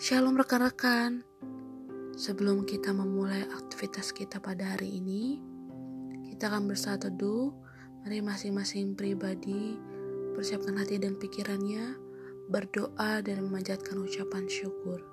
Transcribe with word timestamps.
Shalom 0.00 0.32
rekan-rekan. 0.32 1.28
Sebelum 2.16 2.64
kita 2.64 2.88
memulai 2.88 3.44
aktivitas 3.44 4.16
kita 4.16 4.40
pada 4.40 4.72
hari 4.72 4.96
ini, 4.96 5.36
kita 6.24 6.48
akan 6.48 6.72
bersatu 6.72 7.12
teduh. 7.12 7.52
Mari 8.00 8.24
masing-masing 8.24 8.96
pribadi 8.96 9.76
persiapkan 10.32 10.80
hati 10.80 10.96
dan 10.96 11.20
pikirannya, 11.20 12.00
berdoa 12.48 13.20
dan 13.20 13.44
memanjatkan 13.44 14.00
ucapan 14.00 14.48
syukur. 14.48 15.04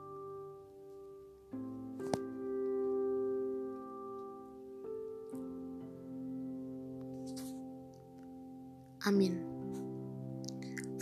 Amin. 9.04 9.36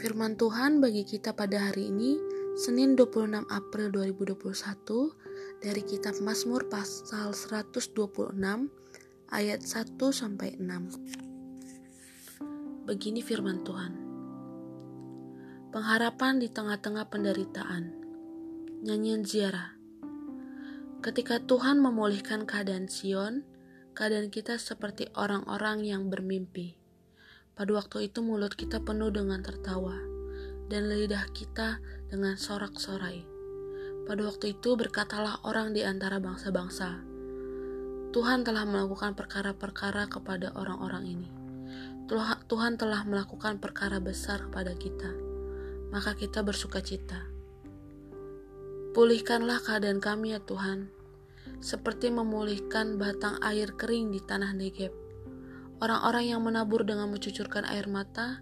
Firman 0.02 0.34
Tuhan 0.42 0.82
bagi 0.82 1.06
kita 1.06 1.38
pada 1.38 1.70
hari 1.70 1.94
ini, 1.94 2.34
Senin 2.56 2.96
26 2.96 3.52
April 3.52 3.92
2021, 3.92 4.48
dari 5.60 5.84
kitab 5.84 6.16
Mazmur 6.24 6.72
pasal 6.72 7.36
126 7.36 7.92
ayat 9.28 9.60
1 9.60 10.00
sampai 10.16 10.56
6. 10.56 12.88
Begini 12.88 13.20
firman 13.20 13.60
Tuhan. 13.68 14.00
Pengharapan 15.76 16.40
di 16.40 16.48
tengah-tengah 16.48 17.12
penderitaan. 17.12 17.92
Nyanyian 18.88 19.28
ziarah. 19.28 19.76
Ketika 21.04 21.44
Tuhan 21.44 21.84
memulihkan 21.84 22.48
keadaan 22.48 22.88
Sion, 22.88 23.44
keadaan 23.92 24.32
kita 24.32 24.56
seperti 24.56 25.12
orang-orang 25.12 25.84
yang 25.84 26.08
bermimpi. 26.08 26.80
Pada 27.52 27.76
waktu 27.76 28.08
itu 28.08 28.24
mulut 28.24 28.56
kita 28.56 28.80
penuh 28.80 29.12
dengan 29.12 29.44
tertawa, 29.44 30.15
dan 30.72 30.90
lidah 30.90 31.28
kita 31.32 31.82
dengan 32.10 32.38
sorak-sorai. 32.38 33.26
Pada 34.06 34.22
waktu 34.22 34.54
itu 34.54 34.78
berkatalah 34.78 35.42
orang 35.46 35.74
di 35.74 35.82
antara 35.82 36.22
bangsa-bangsa, 36.22 37.02
Tuhan 38.14 38.46
telah 38.46 38.64
melakukan 38.64 39.18
perkara-perkara 39.18 40.08
kepada 40.08 40.54
orang-orang 40.56 41.06
ini. 41.10 41.30
Tuhan 42.46 42.78
telah 42.78 43.02
melakukan 43.04 43.58
perkara 43.58 43.98
besar 43.98 44.46
kepada 44.46 44.78
kita, 44.78 45.10
maka 45.90 46.14
kita 46.14 46.46
bersuka 46.46 46.80
cita. 46.86 47.26
Pulihkanlah 48.94 49.60
keadaan 49.66 49.98
kami 49.98 50.38
ya 50.38 50.40
Tuhan, 50.40 50.94
seperti 51.60 52.14
memulihkan 52.14 53.02
batang 53.02 53.42
air 53.42 53.74
kering 53.74 54.14
di 54.14 54.22
tanah 54.22 54.54
Negeb 54.54 55.06
Orang-orang 55.84 56.32
yang 56.32 56.40
menabur 56.40 56.88
dengan 56.88 57.12
mencucurkan 57.12 57.68
air 57.68 57.92
mata 57.92 58.40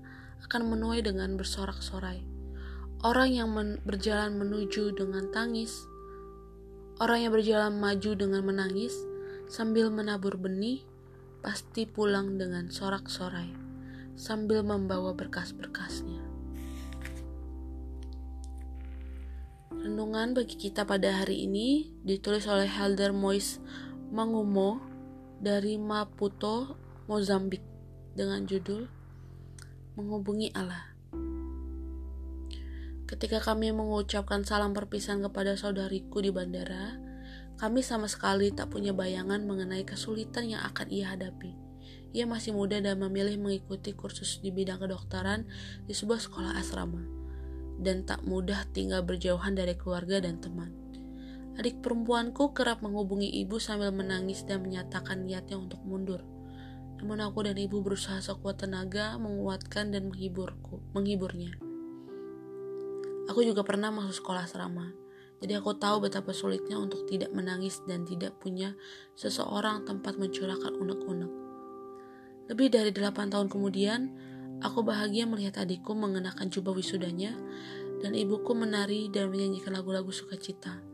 akan 0.47 0.61
menuai 0.75 0.99
dengan 1.03 1.35
bersorak-sorai. 1.39 2.23
Orang 3.03 3.35
yang 3.35 3.51
men 3.51 3.83
berjalan 3.83 4.39
menuju 4.39 4.95
dengan 4.95 5.27
tangis, 5.31 5.83
orang 7.03 7.27
yang 7.27 7.31
berjalan 7.35 7.75
maju 7.75 8.11
dengan 8.15 8.41
menangis 8.47 8.95
sambil 9.51 9.91
menabur 9.91 10.39
benih, 10.39 10.87
pasti 11.43 11.83
pulang 11.83 12.39
dengan 12.39 12.71
sorak-sorai 12.71 13.51
sambil 14.15 14.63
membawa 14.63 15.11
berkas-berkasnya. 15.11 16.23
Renungan 19.83 20.31
bagi 20.31 20.55
kita 20.55 20.87
pada 20.87 21.19
hari 21.19 21.43
ini 21.43 21.91
ditulis 22.07 22.47
oleh 22.47 22.71
Helder 22.71 23.11
Mois 23.11 23.59
Mangumo 24.15 24.79
dari 25.43 25.75
Maputo, 25.75 26.79
Mozambik 27.03 27.59
dengan 28.15 28.47
judul 28.47 29.02
Menghubungi 29.93 30.49
Allah. 30.57 30.89
Ketika 33.05 33.37
kami 33.37 33.69
mengucapkan 33.69 34.41
salam 34.41 34.73
perpisahan 34.73 35.21
kepada 35.21 35.53
saudariku 35.53 36.17
di 36.17 36.33
bandara, 36.33 36.97
kami 37.61 37.85
sama 37.85 38.09
sekali 38.09 38.49
tak 38.49 38.73
punya 38.73 38.89
bayangan 38.89 39.45
mengenai 39.45 39.85
kesulitan 39.85 40.49
yang 40.49 40.65
akan 40.65 40.89
ia 40.89 41.13
hadapi. 41.13 41.53
Ia 42.09 42.25
masih 42.25 42.57
muda 42.57 42.81
dan 42.81 43.05
memilih 43.05 43.37
mengikuti 43.37 43.93
kursus 43.93 44.41
di 44.41 44.49
bidang 44.49 44.81
kedokteran 44.81 45.45
di 45.85 45.93
sebuah 45.93 46.25
sekolah 46.25 46.57
asrama, 46.57 47.05
dan 47.77 48.01
tak 48.01 48.25
mudah 48.25 48.65
tinggal 48.73 49.05
berjauhan 49.05 49.53
dari 49.53 49.77
keluarga 49.77 50.25
dan 50.25 50.41
teman. 50.41 50.73
Adik 51.61 51.85
perempuanku 51.85 52.49
kerap 52.57 52.81
menghubungi 52.81 53.29
ibu 53.45 53.61
sambil 53.61 53.93
menangis 53.93 54.41
dan 54.41 54.65
menyatakan 54.65 55.21
niatnya 55.21 55.61
untuk 55.61 55.85
mundur. 55.85 56.25
Namun 57.03 57.19
aku 57.19 57.43
dan 57.43 57.59
ibu 57.59 57.83
berusaha 57.83 58.23
sekuat 58.23 58.63
tenaga 58.63 59.19
menguatkan 59.19 59.91
dan 59.91 60.07
menghiburku, 60.07 60.79
menghiburnya. 60.95 61.51
Aku 63.27 63.43
juga 63.43 63.59
pernah 63.67 63.91
masuk 63.91 64.23
sekolah 64.23 64.47
asrama, 64.47 64.95
jadi 65.43 65.59
aku 65.59 65.75
tahu 65.75 66.07
betapa 66.07 66.31
sulitnya 66.31 66.79
untuk 66.79 67.03
tidak 67.11 67.35
menangis 67.35 67.83
dan 67.83 68.07
tidak 68.07 68.39
punya 68.39 68.79
seseorang 69.19 69.83
tempat 69.83 70.15
mencurahkan 70.15 70.79
unek-unek. 70.79 71.31
Lebih 72.47 72.71
dari 72.71 72.95
delapan 72.95 73.27
tahun 73.27 73.51
kemudian, 73.51 74.07
aku 74.63 74.87
bahagia 74.87 75.27
melihat 75.27 75.59
adikku 75.59 75.91
mengenakan 75.91 76.47
jubah 76.47 76.71
wisudanya 76.71 77.35
dan 77.99 78.15
ibuku 78.15 78.55
menari 78.55 79.11
dan 79.11 79.27
menyanyikan 79.27 79.75
lagu-lagu 79.75 80.15
sukacita. 80.15 80.92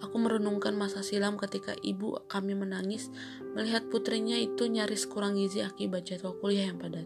Aku 0.00 0.16
merenungkan 0.16 0.72
masa 0.72 1.04
silam 1.04 1.36
ketika 1.36 1.76
ibu 1.84 2.16
kami 2.24 2.56
menangis 2.56 3.12
melihat 3.52 3.84
putrinya 3.92 4.40
itu 4.40 4.64
nyaris 4.64 5.04
kurang 5.04 5.36
gizi 5.36 5.60
akibat 5.60 6.08
jadwal 6.08 6.36
kuliah 6.40 6.72
yang 6.72 6.80
padat. 6.80 7.04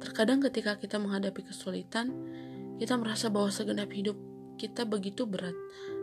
Terkadang 0.00 0.40
ketika 0.40 0.80
kita 0.80 0.96
menghadapi 0.96 1.44
kesulitan, 1.44 2.10
kita 2.80 2.96
merasa 2.96 3.28
bahwa 3.28 3.52
segenap 3.52 3.92
hidup 3.92 4.16
kita 4.56 4.88
begitu 4.88 5.28
berat. 5.28 5.54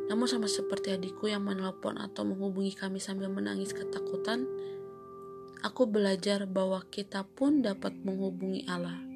Namun 0.07 0.29
sama 0.29 0.45
seperti 0.45 0.95
adikku 0.95 1.27
yang 1.27 1.43
menelpon 1.43 1.97
atau 1.97 2.23
menghubungi 2.25 2.73
kami 2.77 3.01
sambil 3.01 3.27
menangis 3.29 3.73
ketakutan, 3.73 4.45
aku 5.65 5.89
belajar 5.89 6.45
bahwa 6.45 6.85
kita 6.87 7.25
pun 7.25 7.65
dapat 7.65 7.97
menghubungi 8.05 8.65
Allah 8.69 9.08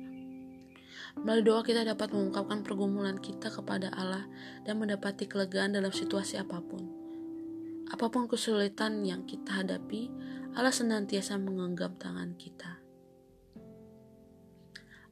Melalui 1.22 1.46
doa 1.46 1.62
kita 1.62 1.86
dapat 1.86 2.10
mengungkapkan 2.10 2.66
pergumulan 2.66 3.22
kita 3.22 3.54
kepada 3.54 3.94
Allah 3.94 4.26
dan 4.66 4.82
mendapati 4.82 5.30
kelegaan 5.30 5.78
dalam 5.78 5.94
situasi 5.94 6.42
apa 6.42 6.58
pun. 6.66 6.90
Apa 7.94 8.10
pun 8.10 8.26
kesulitan 8.26 9.06
yang 9.06 9.22
kita 9.30 9.62
hadapi, 9.62 10.10
Allah 10.58 10.74
senantiasa 10.74 11.38
menggenggam 11.38 11.94
tangan 12.02 12.34
kita. 12.34 12.82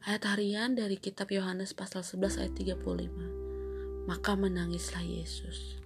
Ayat 0.01 0.25
harian 0.33 0.73
dari 0.73 0.97
kitab 0.97 1.29
Yohanes 1.29 1.77
pasal 1.77 2.01
11 2.01 2.41
ayat 2.41 2.53
35. 2.57 4.09
Maka 4.09 4.33
menangislah 4.33 5.05
Yesus. 5.05 5.77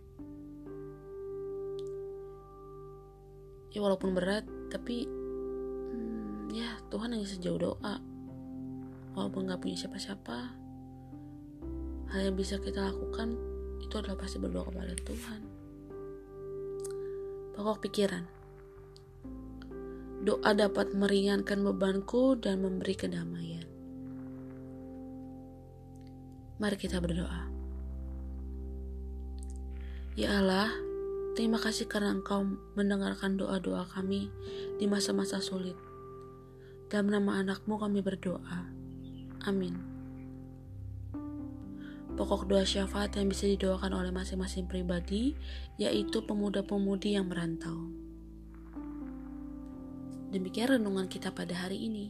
Ya 3.75 3.83
walaupun 3.83 4.15
berat, 4.15 4.47
tapi 4.71 5.03
hmm, 5.03 6.55
ya 6.55 6.79
Tuhan 6.87 7.11
hanya 7.11 7.27
sejauh 7.27 7.59
doa 7.59 8.14
walaupun 9.15 9.47
gak 9.47 9.63
punya 9.63 9.79
siapa-siapa 9.79 10.37
hal 12.11 12.19
yang 12.21 12.37
bisa 12.37 12.59
kita 12.59 12.91
lakukan 12.91 13.39
itu 13.81 13.93
adalah 13.95 14.19
pasti 14.19 14.37
berdoa 14.37 14.67
kepada 14.67 14.93
Tuhan 15.01 15.41
pokok 17.55 17.77
pikiran 17.87 18.23
doa 20.27 20.51
dapat 20.51 20.91
meringankan 20.91 21.63
bebanku 21.63 22.35
dan 22.35 22.59
memberi 22.59 22.95
kedamaian 22.99 23.67
mari 26.59 26.75
kita 26.75 26.99
berdoa 26.99 27.47
ya 30.19 30.43
Allah 30.43 30.71
Terima 31.35 31.59
kasih 31.59 31.91
karena 31.91 32.15
Engkau 32.15 32.47
mendengarkan 32.79 33.35
doa-doa 33.35 33.83
kami 33.91 34.31
di 34.79 34.87
masa-masa 34.87 35.43
sulit. 35.43 35.75
Dalam 36.87 37.11
nama 37.11 37.43
anakmu 37.43 37.75
kami 37.75 37.99
berdoa. 37.99 38.74
Amin. 39.45 39.77
Pokok 42.17 42.49
doa 42.49 42.65
syafaat 42.65 43.13
yang 43.13 43.29
bisa 43.29 43.45
didoakan 43.45 43.93
oleh 43.93 44.09
masing-masing 44.09 44.65
pribadi 44.65 45.37
yaitu 45.77 46.25
pemuda-pemudi 46.25 47.13
yang 47.13 47.29
merantau. 47.29 47.93
Demikian 50.33 50.81
renungan 50.81 51.05
kita 51.05 51.29
pada 51.29 51.53
hari 51.53 51.85
ini. 51.85 52.09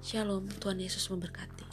Shalom, 0.00 0.48
Tuhan 0.48 0.80
Yesus 0.80 1.04
memberkati. 1.12 1.69